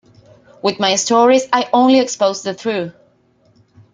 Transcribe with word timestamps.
With 0.63 0.79
my 0.79 0.95
stories, 0.95 1.43
I 1.53 1.69
only 1.71 1.99
expose 1.99 2.41
the 2.41 2.55
truth. 2.55 2.91